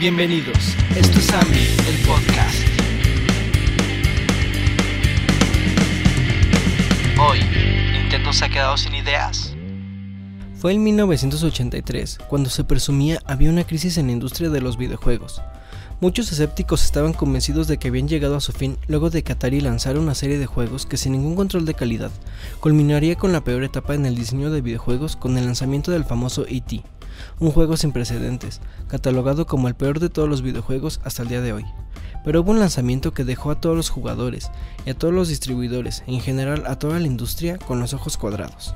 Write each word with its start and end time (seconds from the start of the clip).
Bienvenidos, 0.00 0.56
esto 0.96 1.18
es 1.18 1.30
Ami, 1.30 1.58
el 1.86 2.06
podcast. 2.06 2.56
Hoy, 7.20 7.40
¿Nintendo 7.92 8.32
se 8.32 8.46
ha 8.46 8.48
quedado 8.48 8.78
sin 8.78 8.94
ideas? 8.94 9.54
Fue 10.54 10.72
en 10.72 10.82
1983 10.84 12.16
cuando 12.30 12.48
se 12.48 12.64
presumía 12.64 13.20
había 13.26 13.50
una 13.50 13.64
crisis 13.64 13.98
en 13.98 14.06
la 14.06 14.12
industria 14.12 14.48
de 14.48 14.62
los 14.62 14.78
videojuegos. 14.78 15.42
Muchos 16.00 16.32
escépticos 16.32 16.82
estaban 16.82 17.12
convencidos 17.12 17.68
de 17.68 17.76
que 17.76 17.88
habían 17.88 18.08
llegado 18.08 18.36
a 18.36 18.40
su 18.40 18.52
fin 18.52 18.78
luego 18.86 19.10
de 19.10 19.22
que 19.22 19.32
Atari 19.32 19.60
lanzara 19.60 20.00
una 20.00 20.14
serie 20.14 20.38
de 20.38 20.46
juegos 20.46 20.86
que 20.86 20.96
sin 20.96 21.12
ningún 21.12 21.36
control 21.36 21.66
de 21.66 21.74
calidad 21.74 22.10
culminaría 22.60 23.16
con 23.16 23.32
la 23.32 23.44
peor 23.44 23.64
etapa 23.64 23.94
en 23.94 24.06
el 24.06 24.14
diseño 24.14 24.50
de 24.50 24.62
videojuegos 24.62 25.16
con 25.16 25.36
el 25.36 25.44
lanzamiento 25.44 25.90
del 25.92 26.06
famoso 26.06 26.46
E.T., 26.48 26.82
un 27.38 27.50
juego 27.52 27.76
sin 27.76 27.92
precedentes, 27.92 28.60
catalogado 28.88 29.46
como 29.46 29.68
el 29.68 29.74
peor 29.74 30.00
de 30.00 30.08
todos 30.08 30.28
los 30.28 30.42
videojuegos 30.42 31.00
hasta 31.04 31.22
el 31.22 31.28
día 31.28 31.40
de 31.40 31.52
hoy. 31.52 31.64
Pero 32.24 32.40
hubo 32.40 32.50
un 32.50 32.60
lanzamiento 32.60 33.12
que 33.12 33.24
dejó 33.24 33.50
a 33.50 33.60
todos 33.60 33.76
los 33.76 33.90
jugadores 33.90 34.50
y 34.84 34.90
a 34.90 34.94
todos 34.94 35.14
los 35.14 35.28
distribuidores, 35.28 36.02
en 36.06 36.20
general 36.20 36.64
a 36.66 36.78
toda 36.78 36.98
la 36.98 37.06
industria, 37.06 37.58
con 37.58 37.80
los 37.80 37.94
ojos 37.94 38.16
cuadrados. 38.16 38.74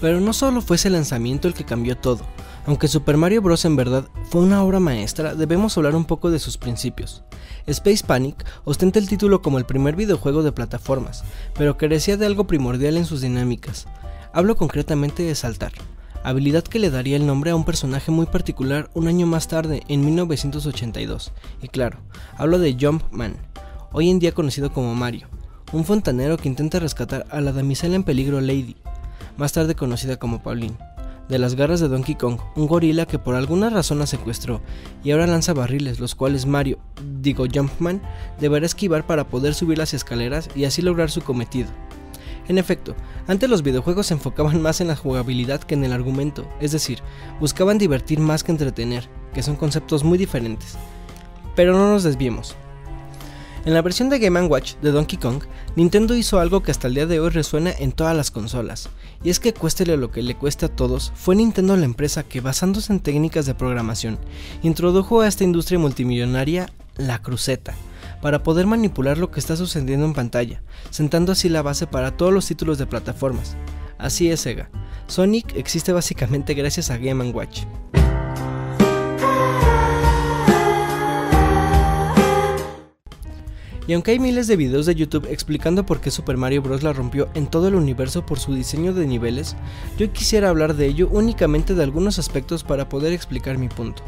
Pero 0.00 0.20
no 0.20 0.32
solo 0.32 0.60
fue 0.60 0.76
ese 0.76 0.90
lanzamiento 0.90 1.48
el 1.48 1.54
que 1.54 1.64
cambió 1.64 1.96
todo, 1.96 2.24
aunque 2.66 2.88
Super 2.88 3.16
Mario 3.16 3.42
Bros. 3.42 3.64
en 3.64 3.76
verdad 3.76 4.06
fue 4.30 4.40
una 4.40 4.62
obra 4.62 4.80
maestra, 4.80 5.34
debemos 5.34 5.76
hablar 5.76 5.94
un 5.94 6.04
poco 6.04 6.30
de 6.30 6.38
sus 6.38 6.58
principios. 6.58 7.22
Space 7.66 8.04
Panic 8.04 8.44
ostenta 8.64 8.98
el 8.98 9.08
título 9.08 9.42
como 9.42 9.58
el 9.58 9.66
primer 9.66 9.96
videojuego 9.96 10.42
de 10.42 10.52
plataformas, 10.52 11.24
pero 11.56 11.76
carecía 11.76 12.16
de 12.16 12.26
algo 12.26 12.46
primordial 12.46 12.96
en 12.96 13.06
sus 13.06 13.20
dinámicas. 13.20 13.86
Hablo 14.32 14.56
concretamente 14.56 15.22
de 15.22 15.34
saltar, 15.34 15.72
habilidad 16.24 16.64
que 16.64 16.80
le 16.80 16.90
daría 16.90 17.16
el 17.16 17.26
nombre 17.26 17.52
a 17.52 17.56
un 17.56 17.64
personaje 17.64 18.10
muy 18.10 18.26
particular 18.26 18.90
un 18.94 19.06
año 19.06 19.26
más 19.26 19.46
tarde, 19.46 19.82
en 19.88 20.04
1982. 20.04 21.32
Y 21.62 21.68
claro, 21.68 21.98
hablo 22.36 22.58
de 22.58 22.76
Jumpman, 22.80 23.36
hoy 23.92 24.10
en 24.10 24.18
día 24.18 24.32
conocido 24.32 24.72
como 24.72 24.94
Mario, 24.94 25.28
un 25.72 25.84
fontanero 25.84 26.36
que 26.36 26.48
intenta 26.48 26.80
rescatar 26.80 27.26
a 27.30 27.40
la 27.40 27.52
damisela 27.52 27.94
en 27.94 28.02
peligro 28.02 28.40
Lady, 28.40 28.76
más 29.36 29.52
tarde 29.52 29.76
conocida 29.76 30.16
como 30.16 30.42
Pauline 30.42 30.76
de 31.28 31.38
las 31.38 31.54
garras 31.54 31.80
de 31.80 31.88
Donkey 31.88 32.14
Kong, 32.14 32.38
un 32.54 32.66
gorila 32.66 33.06
que 33.06 33.18
por 33.18 33.34
alguna 33.34 33.70
razón 33.70 33.98
la 33.98 34.06
secuestró 34.06 34.60
y 35.02 35.10
ahora 35.10 35.26
lanza 35.26 35.54
barriles, 35.54 36.00
los 36.00 36.14
cuales 36.14 36.46
Mario, 36.46 36.78
digo 37.20 37.46
Jumpman, 37.52 38.02
deberá 38.40 38.66
esquivar 38.66 39.06
para 39.06 39.28
poder 39.28 39.54
subir 39.54 39.78
las 39.78 39.94
escaleras 39.94 40.50
y 40.54 40.64
así 40.64 40.82
lograr 40.82 41.10
su 41.10 41.22
cometido. 41.22 41.68
En 42.46 42.58
efecto, 42.58 42.94
antes 43.26 43.48
los 43.48 43.62
videojuegos 43.62 44.06
se 44.06 44.14
enfocaban 44.14 44.60
más 44.60 44.80
en 44.80 44.88
la 44.88 44.96
jugabilidad 44.96 45.62
que 45.62 45.74
en 45.74 45.84
el 45.84 45.92
argumento, 45.92 46.46
es 46.60 46.72
decir, 46.72 46.98
buscaban 47.40 47.78
divertir 47.78 48.20
más 48.20 48.44
que 48.44 48.52
entretener, 48.52 49.08
que 49.32 49.42
son 49.42 49.56
conceptos 49.56 50.04
muy 50.04 50.18
diferentes. 50.18 50.76
Pero 51.56 51.72
no 51.72 51.90
nos 51.90 52.02
desviemos. 52.02 52.54
En 53.64 53.72
la 53.72 53.80
versión 53.80 54.10
de 54.10 54.18
Game 54.18 54.42
Watch 54.42 54.74
de 54.82 54.90
Donkey 54.90 55.18
Kong, 55.18 55.42
Nintendo 55.74 56.14
hizo 56.14 56.38
algo 56.38 56.62
que 56.62 56.70
hasta 56.70 56.86
el 56.86 56.94
día 56.94 57.06
de 57.06 57.18
hoy 57.18 57.30
resuena 57.30 57.72
en 57.72 57.92
todas 57.92 58.14
las 58.14 58.30
consolas, 58.30 58.90
y 59.22 59.30
es 59.30 59.40
que 59.40 59.54
cuéstele 59.54 59.96
lo 59.96 60.10
que 60.10 60.22
le 60.22 60.34
cueste 60.34 60.66
a 60.66 60.68
todos, 60.68 61.12
fue 61.14 61.34
Nintendo 61.34 61.74
la 61.74 61.86
empresa 61.86 62.24
que 62.24 62.42
basándose 62.42 62.92
en 62.92 63.00
técnicas 63.00 63.46
de 63.46 63.54
programación, 63.54 64.18
introdujo 64.62 65.22
a 65.22 65.28
esta 65.28 65.44
industria 65.44 65.78
multimillonaria 65.78 66.68
la 66.98 67.22
cruceta, 67.22 67.74
para 68.24 68.42
poder 68.42 68.66
manipular 68.66 69.18
lo 69.18 69.30
que 69.30 69.38
está 69.38 69.54
sucediendo 69.54 70.06
en 70.06 70.14
pantalla, 70.14 70.62
sentando 70.88 71.32
así 71.32 71.50
la 71.50 71.60
base 71.60 71.86
para 71.86 72.16
todos 72.16 72.32
los 72.32 72.46
títulos 72.46 72.78
de 72.78 72.86
plataformas. 72.86 73.54
Así 73.98 74.30
es 74.30 74.40
Sega, 74.40 74.70
Sonic 75.08 75.54
existe 75.56 75.92
básicamente 75.92 76.54
gracias 76.54 76.90
a 76.90 76.96
Game 76.96 77.32
Watch. 77.32 77.64
Y 83.86 83.92
aunque 83.92 84.12
hay 84.12 84.18
miles 84.18 84.46
de 84.46 84.56
videos 84.56 84.86
de 84.86 84.94
YouTube 84.94 85.28
explicando 85.30 85.84
por 85.84 86.00
qué 86.00 86.10
Super 86.10 86.38
Mario 86.38 86.62
Bros. 86.62 86.82
la 86.82 86.94
rompió 86.94 87.28
en 87.34 87.46
todo 87.46 87.68
el 87.68 87.74
universo 87.74 88.24
por 88.24 88.38
su 88.38 88.54
diseño 88.54 88.94
de 88.94 89.06
niveles, 89.06 89.54
yo 89.98 90.10
quisiera 90.14 90.48
hablar 90.48 90.76
de 90.76 90.86
ello 90.86 91.10
únicamente 91.12 91.74
de 91.74 91.82
algunos 91.82 92.18
aspectos 92.18 92.64
para 92.64 92.88
poder 92.88 93.12
explicar 93.12 93.58
mi 93.58 93.68
punto. 93.68 94.02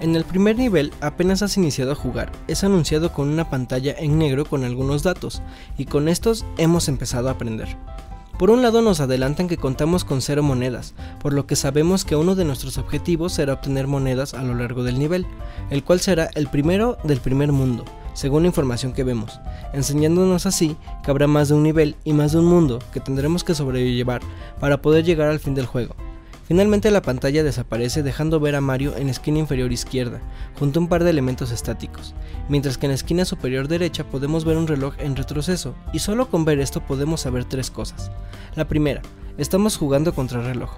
En 0.00 0.16
el 0.16 0.24
primer 0.24 0.58
nivel, 0.58 0.92
apenas 1.00 1.42
has 1.42 1.56
iniciado 1.56 1.92
a 1.92 1.96
jugar, 1.96 2.32
es 2.48 2.64
anunciado 2.64 3.12
con 3.12 3.28
una 3.28 3.48
pantalla 3.48 3.94
en 3.96 4.18
negro 4.18 4.44
con 4.44 4.64
algunos 4.64 5.02
datos, 5.02 5.40
y 5.78 5.86
con 5.86 6.08
estos 6.08 6.44
hemos 6.58 6.88
empezado 6.88 7.28
a 7.28 7.32
aprender. 7.32 7.76
Por 8.38 8.50
un 8.50 8.62
lado 8.62 8.82
nos 8.82 8.98
adelantan 8.98 9.46
que 9.46 9.56
contamos 9.56 10.04
con 10.04 10.20
cero 10.20 10.42
monedas, 10.42 10.94
por 11.20 11.32
lo 11.32 11.46
que 11.46 11.54
sabemos 11.54 12.04
que 12.04 12.16
uno 12.16 12.34
de 12.34 12.44
nuestros 12.44 12.78
objetivos 12.78 13.32
será 13.32 13.52
obtener 13.52 13.86
monedas 13.86 14.34
a 14.34 14.42
lo 14.42 14.54
largo 14.54 14.82
del 14.82 14.98
nivel, 14.98 15.24
el 15.70 15.84
cual 15.84 16.00
será 16.00 16.28
el 16.34 16.48
primero 16.48 16.98
del 17.04 17.20
primer 17.20 17.52
mundo, 17.52 17.84
según 18.12 18.42
la 18.42 18.48
información 18.48 18.92
que 18.92 19.04
vemos, 19.04 19.40
enseñándonos 19.72 20.46
así 20.46 20.76
que 21.04 21.12
habrá 21.12 21.28
más 21.28 21.48
de 21.48 21.54
un 21.54 21.62
nivel 21.62 21.94
y 22.04 22.12
más 22.12 22.32
de 22.32 22.40
un 22.40 22.46
mundo 22.46 22.80
que 22.92 23.00
tendremos 23.00 23.44
que 23.44 23.54
sobrellevar 23.54 24.20
para 24.58 24.82
poder 24.82 25.04
llegar 25.04 25.28
al 25.28 25.38
fin 25.38 25.54
del 25.54 25.66
juego. 25.66 25.94
Finalmente 26.46 26.90
la 26.90 27.00
pantalla 27.00 27.42
desaparece 27.42 28.02
dejando 28.02 28.38
ver 28.38 28.54
a 28.54 28.60
Mario 28.60 28.94
en 28.96 29.08
esquina 29.08 29.38
inferior 29.38 29.72
izquierda, 29.72 30.20
junto 30.58 30.78
a 30.78 30.82
un 30.82 30.88
par 30.88 31.02
de 31.02 31.08
elementos 31.08 31.50
estáticos, 31.50 32.14
mientras 32.50 32.76
que 32.76 32.84
en 32.84 32.90
la 32.90 32.96
esquina 32.96 33.24
superior 33.24 33.66
derecha 33.66 34.04
podemos 34.04 34.44
ver 34.44 34.58
un 34.58 34.66
reloj 34.66 34.94
en 34.98 35.16
retroceso, 35.16 35.74
y 35.94 36.00
solo 36.00 36.28
con 36.28 36.44
ver 36.44 36.60
esto 36.60 36.82
podemos 36.82 37.22
saber 37.22 37.46
tres 37.46 37.70
cosas. 37.70 38.10
La 38.56 38.68
primera, 38.68 39.00
estamos 39.38 39.78
jugando 39.78 40.14
contra 40.14 40.40
el 40.40 40.46
reloj. 40.46 40.70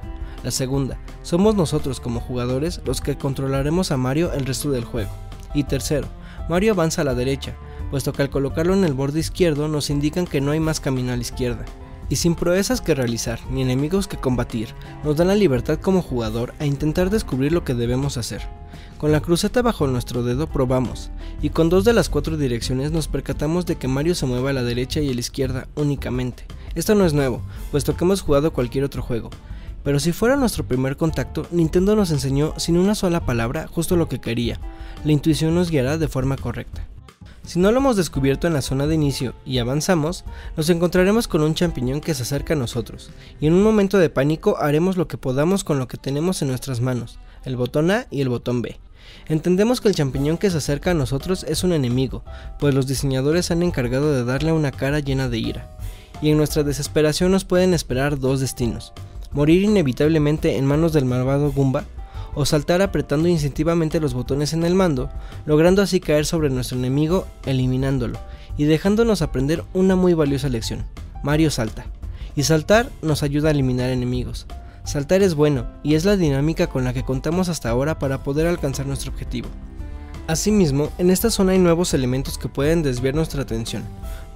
La 0.45 0.53
segunda, 0.53 0.99
somos 1.23 1.57
nosotros 1.57 1.99
como 1.99 2.21
jugadores 2.21 2.81
los 2.85 3.01
que 3.01 3.19
controlaremos 3.19 3.91
a 3.91 3.97
Mario 3.97 4.33
el 4.35 4.47
resto 4.47 4.71
del 4.71 4.85
juego. 4.85 5.11
Y 5.53 5.65
tercero, 5.65 6.07
Mario 6.49 6.75
avanza 6.75 7.03
a 7.03 7.05
la 7.05 7.15
derecha, 7.15 7.57
puesto 7.91 8.13
que 8.13 8.23
al 8.23 8.31
colocarlo 8.31 8.75
en 8.75 8.85
el 8.85 8.95
borde 8.95 9.19
izquierdo 9.19 9.67
nos 9.67 9.91
indican 9.91 10.29
que 10.29 10.41
no 10.41 10.53
hay 10.53 10.61
más 10.61 10.79
camino 10.79 11.13
a 11.13 11.17
la 11.17 11.23
izquierda. 11.23 11.65
Y 12.09 12.17
sin 12.17 12.35
proezas 12.35 12.81
que 12.81 12.95
realizar 12.95 13.41
ni 13.51 13.63
enemigos 13.63 14.07
que 14.07 14.17
combatir, 14.17 14.69
nos 15.05 15.17
dan 15.17 15.29
la 15.29 15.35
libertad 15.35 15.79
como 15.81 16.03
jugador 16.03 16.55
a 16.59 16.67
intentar 16.67 17.11
descubrir 17.11 17.53
lo 17.53 17.65
que 17.65 17.75
debemos 17.75 18.17
hacer. 18.17 18.43
Con 18.99 19.13
la 19.13 19.21
cruceta 19.21 19.61
bajo 19.63 19.87
nuestro 19.87 20.23
dedo 20.23 20.47
probamos, 20.47 21.11
y 21.43 21.51
con 21.51 21.69
dos 21.69 21.85
de 21.85 21.93
las 21.93 22.09
cuatro 22.09 22.37
direcciones 22.37 22.93
nos 22.93 23.09
percatamos 23.09 23.67
de 23.67 23.77
que 23.77 23.89
Mario 23.89 24.15
se 24.15 24.27
mueve 24.27 24.51
a 24.51 24.55
la 24.55 24.63
derecha 24.63 25.01
y 25.01 25.11
a 25.11 25.15
la 25.15 25.21
izquierda 25.21 25.69
únicamente. 25.75 26.45
Esto 26.75 26.95
no 26.95 27.05
es 27.05 27.13
nuevo, 27.13 27.43
puesto 27.71 27.97
que 27.97 28.05
hemos 28.05 28.23
jugado 28.23 28.53
cualquier 28.53 28.85
otro 28.85 29.03
juego, 29.03 29.31
pero 29.87 30.01
si 30.01 30.11
fuera 30.11 30.35
nuestro 30.35 30.65
primer 30.65 30.97
contacto, 30.97 31.47
Nintendo 31.53 31.95
nos 31.95 32.11
enseñó 32.11 32.55
sin 32.57 32.77
una 32.77 32.97
sola 32.97 33.25
palabra 33.25 33.69
justo 33.69 33.95
lo 33.95 34.09
que 34.09 34.21
quería. 34.21 34.59
La 35.05 35.13
intuición 35.13 35.55
nos 35.55 35.71
guiará 35.71 35.97
de 35.97 36.09
forma 36.09 36.37
correcta. 36.37 36.89
Si 37.47 37.61
no 37.61 37.71
lo 37.71 37.79
hemos 37.79 37.97
descubierto 37.97 38.49
en 38.49 38.55
la 38.55 38.61
zona 38.61 38.89
de 38.89 38.97
inicio 38.97 39.33
y 39.45 39.59
avanzamos, 39.59 40.25
nos 40.57 40.69
encontraremos 40.69 41.29
con 41.29 41.43
un 41.43 41.55
champiñón 41.55 42.01
que 42.01 42.13
se 42.13 42.25
acerca 42.25 42.55
a 42.55 42.57
nosotros, 42.57 43.11
y 43.41 43.47
en 43.47 43.53
un 43.53 43.63
momento 43.63 43.99
de 43.99 44.11
pánico 44.11 44.59
haremos 44.59 44.97
lo 44.97 45.07
que 45.07 45.17
podamos 45.17 45.63
con 45.63 45.79
lo 45.79 45.87
que 45.87 45.97
tenemos 45.97 46.43
en 46.43 46.49
nuestras 46.49 46.81
manos, 46.81 47.21
el 47.45 47.55
botón 47.57 47.93
A 47.93 48.09
y 48.11 48.21
el 48.21 48.31
botón 48.31 48.63
B. 48.63 48.81
Entendemos 49.29 49.81
que 49.81 49.87
el 49.87 49.95
champiñón 49.95 50.39
que 50.39 50.51
se 50.51 50.57
acerca 50.57 50.91
a 50.91 50.95
nosotros 50.95 51.45
es 51.45 51.63
un 51.63 51.73
enemigo, 51.73 52.25
pues 52.59 52.75
los 52.75 52.89
diseñadores 52.89 53.53
han 53.53 53.63
encargado 53.63 54.13
de 54.13 54.25
darle 54.25 54.51
una 54.51 54.73
cara 54.73 54.99
llena 54.99 55.29
de 55.29 55.39
ira, 55.39 55.71
y 56.21 56.31
en 56.31 56.39
nuestra 56.39 56.65
desesperación 56.65 57.31
nos 57.31 57.45
pueden 57.45 57.75
esperar 57.75 58.19
dos 58.19 58.41
destinos, 58.41 58.93
morir 59.31 59.63
inevitablemente 59.63 60.57
en 60.57 60.67
manos 60.67 60.93
del 60.93 61.05
malvado 61.05 61.53
Goomba, 61.53 61.85
o 62.37 62.45
saltar 62.45 62.83
apretando 62.83 63.27
instintivamente 63.29 63.99
los 63.99 64.13
botones 64.13 64.53
en 64.53 64.63
el 64.63 64.75
mando, 64.75 65.11
logrando 65.47 65.81
así 65.81 66.01
caer 66.01 66.27
sobre 66.27 66.51
nuestro 66.51 66.77
enemigo, 66.77 67.27
eliminándolo, 67.47 68.19
y 68.59 68.65
dejándonos 68.65 69.23
aprender 69.23 69.65
una 69.73 69.97
muy 69.97 70.13
valiosa 70.13 70.51
lección. 70.51 70.85
Mario 71.23 71.51
salta. 71.51 71.87
Y 72.37 72.43
saltar 72.43 72.91
nos 73.01 73.23
ayuda 73.23 73.49
a 73.49 73.53
eliminar 73.53 73.89
enemigos. 73.89 74.47
Saltar 74.85 75.23
es 75.23 75.35
bueno, 75.35 75.67
y 75.83 75.95
es 75.95 76.05
la 76.05 76.19
dinámica 76.19 76.67
con 76.67 76.85
la 76.85 76.93
que 76.93 77.05
contamos 77.05 77.49
hasta 77.49 77.71
ahora 77.71 77.99
para 77.99 78.23
poder 78.23 78.47
alcanzar 78.47 78.87
nuestro 78.87 79.11
objetivo. 79.11 79.49
Asimismo, 80.27 80.91
en 80.99 81.11
esta 81.11 81.31
zona 81.31 81.53
hay 81.53 81.59
nuevos 81.59 81.95
elementos 81.95 82.37
que 82.37 82.49
pueden 82.49 82.83
desviar 82.83 83.15
nuestra 83.15 83.43
atención, 83.43 83.83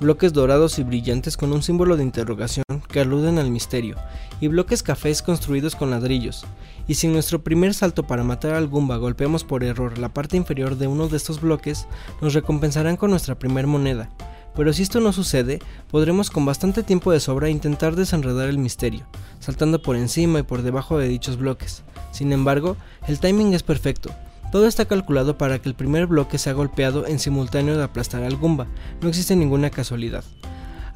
bloques 0.00 0.32
dorados 0.32 0.78
y 0.78 0.84
brillantes 0.84 1.36
con 1.36 1.52
un 1.52 1.62
símbolo 1.62 1.98
de 1.98 2.04
interrogación 2.04 2.64
que 2.92 3.00
aluden 3.00 3.38
al 3.38 3.50
misterio, 3.50 3.96
y 4.40 4.48
bloques 4.48 4.82
cafés 4.82 5.22
construidos 5.22 5.76
con 5.76 5.90
ladrillos. 5.90 6.44
Y 6.88 6.94
si 6.94 7.06
en 7.06 7.12
nuestro 7.12 7.42
primer 7.42 7.74
salto 7.74 8.06
para 8.06 8.24
matar 8.24 8.54
al 8.54 8.68
Goomba 8.68 8.96
golpeamos 8.96 9.44
por 9.44 9.64
error 9.64 9.98
la 9.98 10.08
parte 10.08 10.36
inferior 10.36 10.76
de 10.76 10.86
uno 10.86 11.08
de 11.08 11.16
estos 11.16 11.40
bloques, 11.40 11.86
nos 12.20 12.34
recompensarán 12.34 12.96
con 12.96 13.10
nuestra 13.10 13.38
primer 13.38 13.66
moneda. 13.66 14.10
Pero 14.56 14.72
si 14.72 14.82
esto 14.82 15.00
no 15.00 15.12
sucede, 15.12 15.60
podremos 15.90 16.30
con 16.30 16.44
bastante 16.44 16.82
tiempo 16.82 17.12
de 17.12 17.20
sobra 17.20 17.48
intentar 17.48 17.94
desenredar 17.94 18.48
el 18.48 18.58
misterio, 18.58 19.06
saltando 19.38 19.80
por 19.80 19.96
encima 19.96 20.40
y 20.40 20.42
por 20.42 20.62
debajo 20.62 20.98
de 20.98 21.08
dichos 21.08 21.36
bloques. 21.36 21.84
Sin 22.10 22.32
embargo, 22.32 22.76
el 23.06 23.20
timing 23.20 23.54
es 23.54 23.62
perfecto, 23.62 24.10
todo 24.50 24.66
está 24.66 24.84
calculado 24.86 25.38
para 25.38 25.60
que 25.60 25.68
el 25.68 25.76
primer 25.76 26.08
bloque 26.08 26.36
sea 26.36 26.54
golpeado 26.54 27.06
en 27.06 27.20
simultáneo 27.20 27.76
de 27.76 27.84
aplastar 27.84 28.24
al 28.24 28.36
Goomba, 28.36 28.66
no 29.00 29.08
existe 29.08 29.36
ninguna 29.36 29.70
casualidad. 29.70 30.24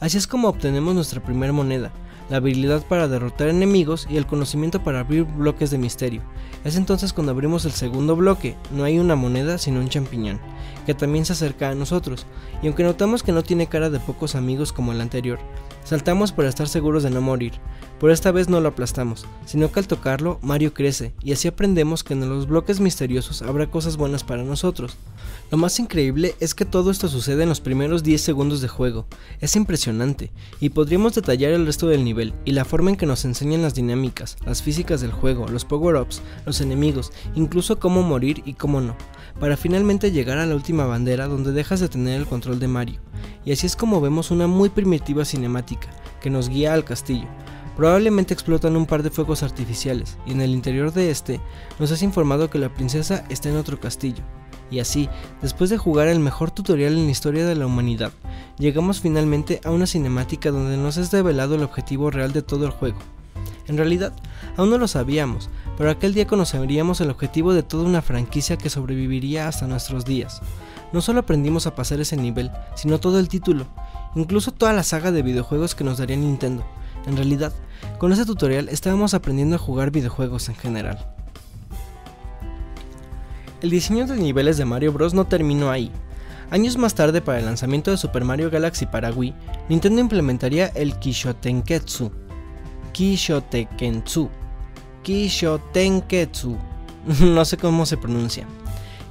Así 0.00 0.18
es 0.18 0.26
como 0.26 0.48
obtenemos 0.48 0.94
nuestra 0.94 1.22
primera 1.22 1.52
moneda, 1.52 1.92
la 2.30 2.38
habilidad 2.38 2.84
para 2.86 3.08
derrotar 3.08 3.48
enemigos 3.48 4.06
y 4.10 4.16
el 4.16 4.26
conocimiento 4.26 4.82
para 4.82 5.00
abrir 5.00 5.24
bloques 5.24 5.70
de 5.70 5.78
misterio. 5.78 6.22
Es 6.64 6.76
entonces 6.76 7.12
cuando 7.12 7.32
abrimos 7.32 7.66
el 7.66 7.72
segundo 7.72 8.16
bloque, 8.16 8.56
no 8.72 8.84
hay 8.84 8.98
una 8.98 9.16
moneda 9.16 9.58
sino 9.58 9.80
un 9.80 9.90
champiñón, 9.90 10.40
que 10.86 10.94
también 10.94 11.26
se 11.26 11.34
acerca 11.34 11.70
a 11.70 11.74
nosotros, 11.74 12.26
y 12.62 12.66
aunque 12.66 12.84
notamos 12.84 13.22
que 13.22 13.32
no 13.32 13.42
tiene 13.42 13.66
cara 13.66 13.90
de 13.90 14.00
pocos 14.00 14.34
amigos 14.34 14.72
como 14.72 14.92
el 14.92 15.02
anterior, 15.02 15.38
saltamos 15.84 16.32
para 16.32 16.48
estar 16.48 16.66
seguros 16.66 17.02
de 17.02 17.10
no 17.10 17.20
morir, 17.20 17.52
pero 18.00 18.12
esta 18.12 18.32
vez 18.32 18.48
no 18.48 18.60
lo 18.60 18.68
aplastamos, 18.70 19.26
sino 19.44 19.70
que 19.70 19.80
al 19.80 19.86
tocarlo, 19.86 20.38
Mario 20.40 20.72
crece, 20.72 21.12
y 21.22 21.32
así 21.32 21.48
aprendemos 21.48 22.02
que 22.02 22.14
en 22.14 22.26
los 22.28 22.48
bloques 22.48 22.80
misteriosos 22.80 23.42
habrá 23.42 23.70
cosas 23.70 23.98
buenas 23.98 24.24
para 24.24 24.42
nosotros. 24.42 24.96
Lo 25.50 25.58
más 25.58 25.78
increíble 25.78 26.34
es 26.40 26.54
que 26.54 26.64
todo 26.64 26.90
esto 26.90 27.08
sucede 27.08 27.42
en 27.42 27.50
los 27.50 27.60
primeros 27.60 28.02
10 28.02 28.22
segundos 28.22 28.62
de 28.62 28.68
juego, 28.68 29.06
es 29.40 29.54
impresionante, 29.56 30.32
y 30.60 30.70
podríamos 30.70 31.14
detallar 31.14 31.52
el 31.52 31.66
resto 31.66 31.88
del 31.88 32.04
nivel 32.04 32.13
y 32.44 32.52
la 32.52 32.64
forma 32.64 32.90
en 32.90 32.96
que 32.96 33.06
nos 33.06 33.24
enseñan 33.24 33.62
las 33.62 33.74
dinámicas, 33.74 34.36
las 34.44 34.62
físicas 34.62 35.00
del 35.00 35.12
juego, 35.12 35.48
los 35.48 35.64
power-ups, 35.64 36.22
los 36.46 36.60
enemigos, 36.60 37.12
incluso 37.34 37.78
cómo 37.78 38.02
morir 38.02 38.42
y 38.44 38.54
cómo 38.54 38.80
no, 38.80 38.96
para 39.40 39.56
finalmente 39.56 40.12
llegar 40.12 40.38
a 40.38 40.46
la 40.46 40.54
última 40.54 40.86
bandera 40.86 41.26
donde 41.26 41.52
dejas 41.52 41.80
de 41.80 41.88
tener 41.88 42.20
el 42.20 42.26
control 42.26 42.58
de 42.58 42.68
Mario, 42.68 43.00
y 43.44 43.52
así 43.52 43.66
es 43.66 43.76
como 43.76 44.00
vemos 44.00 44.30
una 44.30 44.46
muy 44.46 44.68
primitiva 44.68 45.24
cinemática, 45.24 45.88
que 46.20 46.30
nos 46.30 46.48
guía 46.48 46.72
al 46.72 46.84
castillo, 46.84 47.28
Probablemente 47.76 48.32
explotan 48.32 48.76
un 48.76 48.86
par 48.86 49.02
de 49.02 49.10
fuegos 49.10 49.42
artificiales 49.42 50.16
y 50.26 50.32
en 50.32 50.40
el 50.40 50.50
interior 50.50 50.92
de 50.92 51.10
este 51.10 51.40
nos 51.80 51.90
has 51.90 52.02
informado 52.02 52.48
que 52.48 52.58
la 52.58 52.72
princesa 52.72 53.24
está 53.30 53.48
en 53.48 53.56
otro 53.56 53.80
castillo. 53.80 54.22
Y 54.70 54.80
así, 54.80 55.08
después 55.42 55.70
de 55.70 55.78
jugar 55.78 56.08
el 56.08 56.20
mejor 56.20 56.50
tutorial 56.50 56.94
en 56.94 57.04
la 57.04 57.10
historia 57.10 57.46
de 57.46 57.54
la 57.54 57.66
humanidad, 57.66 58.12
llegamos 58.58 59.00
finalmente 59.00 59.60
a 59.64 59.70
una 59.70 59.86
cinemática 59.86 60.50
donde 60.50 60.76
nos 60.76 60.96
es 60.96 61.12
revelado 61.12 61.54
el 61.54 61.62
objetivo 61.62 62.10
real 62.10 62.32
de 62.32 62.42
todo 62.42 62.66
el 62.66 62.72
juego. 62.72 62.98
En 63.66 63.76
realidad, 63.76 64.12
aún 64.56 64.70
no 64.70 64.78
lo 64.78 64.88
sabíamos, 64.88 65.48
pero 65.76 65.90
aquel 65.90 66.14
día 66.14 66.26
conoceríamos 66.26 67.00
el 67.00 67.10
objetivo 67.10 67.54
de 67.54 67.62
toda 67.62 67.84
una 67.84 68.02
franquicia 68.02 68.56
que 68.56 68.70
sobreviviría 68.70 69.48
hasta 69.48 69.66
nuestros 69.66 70.04
días. 70.04 70.40
No 70.92 71.00
solo 71.00 71.20
aprendimos 71.20 71.66
a 71.66 71.74
pasar 71.74 72.00
ese 72.00 72.16
nivel, 72.16 72.50
sino 72.74 73.00
todo 73.00 73.18
el 73.18 73.28
título, 73.28 73.66
incluso 74.14 74.52
toda 74.52 74.72
la 74.72 74.82
saga 74.82 75.12
de 75.12 75.22
videojuegos 75.22 75.74
que 75.74 75.84
nos 75.84 75.98
daría 75.98 76.16
Nintendo. 76.16 76.64
En 77.06 77.16
realidad, 77.16 77.52
con 77.98 78.12
ese 78.12 78.24
tutorial 78.24 78.68
estábamos 78.68 79.14
aprendiendo 79.14 79.56
a 79.56 79.58
jugar 79.58 79.90
videojuegos 79.90 80.48
en 80.48 80.56
general. 80.56 81.13
El 83.64 83.70
diseño 83.70 84.06
de 84.06 84.18
niveles 84.18 84.58
de 84.58 84.66
Mario 84.66 84.92
Bros. 84.92 85.14
no 85.14 85.24
terminó 85.24 85.70
ahí. 85.70 85.90
Años 86.50 86.76
más 86.76 86.94
tarde, 86.94 87.22
para 87.22 87.38
el 87.38 87.46
lanzamiento 87.46 87.90
de 87.90 87.96
Super 87.96 88.22
Mario 88.22 88.50
Galaxy 88.50 88.84
para 88.84 89.10
Wii, 89.10 89.34
Nintendo 89.70 90.02
implementaría 90.02 90.66
el 90.74 90.98
Kishotenketsu. 90.98 92.12
Kishotenketsu. 92.92 94.28
Kishotenketsu. 95.02 96.58
no 97.20 97.44
sé 97.46 97.56
cómo 97.56 97.86
se 97.86 97.96
pronuncia. 97.96 98.46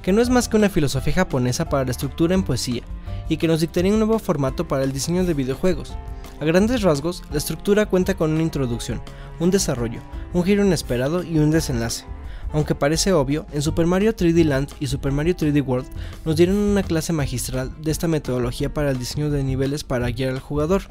Que 0.04 0.14
no 0.14 0.22
es 0.22 0.30
más 0.30 0.48
que 0.48 0.58
una 0.58 0.70
filosofía 0.70 1.14
japonesa 1.14 1.68
para 1.68 1.86
la 1.86 1.90
estructura 1.90 2.36
en 2.36 2.44
poesía, 2.44 2.84
y 3.30 3.38
que 3.38 3.48
nos 3.48 3.62
dictaría 3.62 3.92
un 3.92 3.98
nuevo 3.98 4.20
formato 4.20 4.68
para 4.68 4.84
el 4.84 4.94
diseño 4.94 5.26
de 5.26 5.34
videojuegos. 5.34 5.96
A 6.40 6.46
grandes 6.46 6.84
rasgos, 6.84 7.24
la 7.32 7.40
estructura 7.40 7.88
cuenta 7.88 8.14
con 8.14 8.32
una 8.32 8.44
introducción, 8.44 9.02
un 9.40 9.50
desarrollo, 9.50 10.02
un 10.32 10.44
giro 10.44 10.64
inesperado 10.64 11.24
y 11.24 11.40
un 11.40 11.50
desenlace. 11.50 12.06
Aunque 12.54 12.76
parece 12.76 13.14
obvio, 13.14 13.48
en 13.52 13.64
Super 13.64 13.88
Mario 13.88 14.16
3D 14.16 14.46
Land 14.46 14.70
y 14.80 14.86
Super 14.86 15.12
Mario 15.12 15.36
3D 15.36 15.66
World 15.66 15.88
nos 16.24 16.36
dieron 16.36 16.56
una 16.56 16.84
clase 16.84 17.12
magistral 17.12 17.72
de 17.82 17.92
esta 17.92 18.08
metodología 18.08 18.72
para 18.72 18.92
el 18.92 19.00
diseño 19.00 19.32
de 19.32 19.44
niveles 19.44 19.84
para 19.84 20.10
guiar 20.12 20.30
al 20.30 20.40
jugador. 20.40 20.84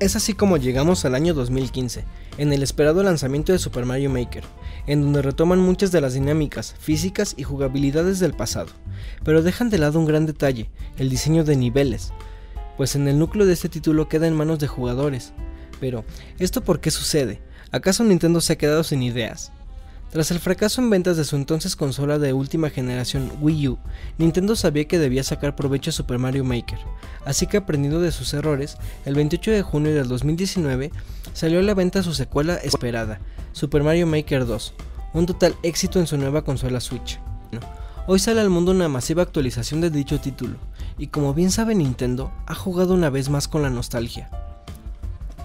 Es 0.00 0.16
así 0.16 0.32
como 0.32 0.56
llegamos 0.56 1.04
al 1.04 1.14
año 1.14 1.34
2015, 1.34 2.04
en 2.38 2.52
el 2.52 2.62
esperado 2.62 3.02
lanzamiento 3.02 3.52
de 3.52 3.58
Super 3.58 3.84
Mario 3.84 4.08
Maker, 4.08 4.44
en 4.86 5.02
donde 5.02 5.20
retoman 5.20 5.58
muchas 5.58 5.92
de 5.92 6.00
las 6.00 6.14
dinámicas, 6.14 6.74
físicas 6.78 7.34
y 7.36 7.42
jugabilidades 7.42 8.18
del 8.18 8.32
pasado, 8.32 8.68
pero 9.22 9.42
dejan 9.42 9.68
de 9.68 9.78
lado 9.78 9.98
un 9.98 10.06
gran 10.06 10.24
detalle, 10.24 10.70
el 10.96 11.10
diseño 11.10 11.44
de 11.44 11.56
niveles, 11.56 12.12
pues 12.78 12.94
en 12.94 13.06
el 13.06 13.18
núcleo 13.18 13.46
de 13.46 13.52
este 13.52 13.68
título 13.68 14.08
queda 14.08 14.26
en 14.26 14.34
manos 14.34 14.58
de 14.58 14.66
jugadores. 14.66 15.32
Pero, 15.78 16.04
¿esto 16.38 16.62
por 16.62 16.80
qué 16.80 16.90
sucede? 16.90 17.42
¿Acaso 17.70 18.02
Nintendo 18.04 18.40
se 18.40 18.54
ha 18.54 18.58
quedado 18.58 18.82
sin 18.82 19.02
ideas? 19.02 19.52
Tras 20.10 20.30
el 20.30 20.38
fracaso 20.38 20.80
en 20.80 20.88
ventas 20.88 21.16
de 21.16 21.24
su 21.24 21.36
entonces 21.36 21.74
consola 21.76 22.18
de 22.18 22.32
última 22.32 22.70
generación 22.70 23.32
Wii 23.40 23.68
U, 23.68 23.78
Nintendo 24.18 24.54
sabía 24.54 24.86
que 24.86 24.98
debía 24.98 25.24
sacar 25.24 25.56
provecho 25.56 25.90
a 25.90 25.92
Super 25.92 26.18
Mario 26.18 26.44
Maker, 26.44 26.78
así 27.24 27.46
que 27.46 27.56
aprendiendo 27.56 28.00
de 28.00 28.12
sus 28.12 28.32
errores, 28.32 28.78
el 29.04 29.14
28 29.14 29.50
de 29.50 29.62
junio 29.62 29.94
del 29.94 30.08
2019 30.08 30.92
salió 31.32 31.58
a 31.58 31.62
la 31.62 31.74
venta 31.74 32.02
su 32.02 32.14
secuela 32.14 32.54
esperada, 32.54 33.20
Super 33.52 33.82
Mario 33.82 34.06
Maker 34.06 34.46
2, 34.46 34.74
un 35.12 35.26
total 35.26 35.56
éxito 35.64 35.98
en 35.98 36.06
su 36.06 36.16
nueva 36.16 36.44
consola 36.44 36.80
Switch. 36.80 37.18
Hoy 38.06 38.20
sale 38.20 38.40
al 38.40 38.50
mundo 38.50 38.70
una 38.70 38.88
masiva 38.88 39.24
actualización 39.24 39.80
de 39.80 39.90
dicho 39.90 40.20
título, 40.20 40.56
y 40.96 41.08
como 41.08 41.34
bien 41.34 41.50
sabe 41.50 41.74
Nintendo, 41.74 42.32
ha 42.46 42.54
jugado 42.54 42.94
una 42.94 43.10
vez 43.10 43.28
más 43.28 43.48
con 43.48 43.62
la 43.62 43.70
nostalgia. 43.70 44.30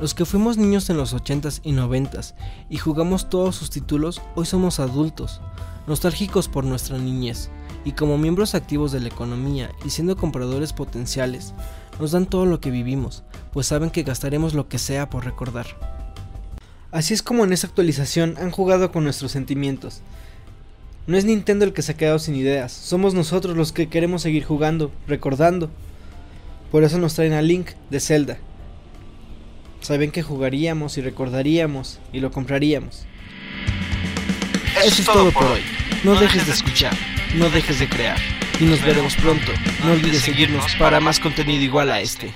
Los 0.02 0.16
que 0.16 0.26
fuimos 0.26 0.58
niños 0.58 0.90
en 0.90 0.98
los 0.98 1.14
80s 1.14 1.60
y 1.64 1.74
90s 1.74 2.34
y 2.72 2.78
jugamos 2.78 3.30
todos 3.30 3.56
sus 3.56 3.70
títulos, 3.70 4.20
hoy 4.34 4.48
somos 4.48 4.80
adultos, 4.80 5.42
nostálgicos 5.86 6.48
por 6.48 6.64
nuestra 6.64 6.98
niñez, 6.98 7.52
y 7.86 7.92
como 7.92 8.18
miembros 8.18 8.56
activos 8.56 8.92
de 8.92 9.00
la 9.00 9.10
economía 9.10 9.70
y 9.86 9.92
siendo 9.92 10.18
compradores 10.18 10.74
potenciales, 10.74 11.54
nos 12.00 12.14
dan 12.14 12.26
todo 12.26 12.48
lo 12.48 12.60
que 12.60 12.72
vivimos, 12.72 13.22
pues 13.54 13.68
saben 13.68 13.92
que 13.92 14.02
gastaremos 14.02 14.56
lo 14.56 14.68
que 14.68 14.80
sea 14.80 15.08
por 15.08 15.24
recordar. 15.24 15.68
Así 16.90 17.14
es 17.14 17.22
como 17.22 17.44
en 17.44 17.54
esta 17.54 17.68
actualización 17.68 18.38
han 18.40 18.50
jugado 18.50 18.92
con 18.92 19.04
nuestros 19.04 19.32
sentimientos. 19.32 20.02
No 21.06 21.16
es 21.16 21.26
Nintendo 21.26 21.64
el 21.64 21.74
que 21.74 21.84
se 21.84 21.92
ha 21.92 21.98
quedado 21.98 22.18
sin 22.18 22.34
ideas, 22.34 22.72
somos 22.72 23.14
nosotros 23.14 23.56
los 23.56 23.72
que 23.72 23.88
queremos 23.88 24.24
seguir 24.24 24.46
jugando, 24.46 24.92
recordando. 25.08 25.70
Por 26.72 26.84
eso 26.84 26.98
nos 26.98 27.14
traen 27.14 27.34
a 27.34 27.44
Link 27.44 27.74
de 27.92 28.00
Zelda, 28.00 28.40
Saben 29.82 30.12
que 30.12 30.22
jugaríamos 30.22 30.98
y 30.98 31.02
recordaríamos 31.02 32.00
y 32.14 32.20
lo 32.20 32.32
compraríamos. 32.32 33.06
Eso 34.86 35.02
es 35.02 35.06
todo 35.06 35.32
por 35.32 35.44
hoy. 35.44 35.62
No 36.04 36.20
dejes 36.20 36.46
de 36.46 36.54
escuchar, 36.54 36.94
no 37.36 37.50
dejes 37.50 37.80
de 37.80 37.90
crear. 37.90 38.18
Y 38.60 38.66
nos 38.66 38.82
veremos 38.84 39.16
pronto. 39.16 39.52
No 39.84 39.94
olvides 39.94 40.22
seguirnos 40.22 40.76
para 40.76 41.00
más 41.00 41.20
contenido 41.20 41.64
igual 41.64 41.92
a 41.92 42.00
este. 42.00 42.32